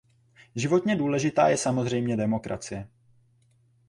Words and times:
Životně 0.55 0.95
důležitá 0.95 1.49
je 1.49 1.57
samozřejmě 1.57 2.17
demokracie. 2.17 2.87